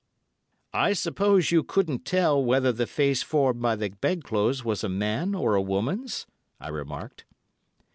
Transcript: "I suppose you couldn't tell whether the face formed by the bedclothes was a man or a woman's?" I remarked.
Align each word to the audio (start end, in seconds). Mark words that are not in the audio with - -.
"I 0.73 0.93
suppose 0.93 1.51
you 1.51 1.61
couldn't 1.61 2.05
tell 2.05 2.43
whether 2.43 2.71
the 2.71 2.87
face 2.87 3.21
formed 3.21 3.61
by 3.61 3.75
the 3.75 3.89
bedclothes 3.89 4.65
was 4.65 4.83
a 4.83 4.89
man 4.89 5.35
or 5.35 5.53
a 5.53 5.61
woman's?" 5.61 6.25
I 6.59 6.69
remarked. 6.69 7.23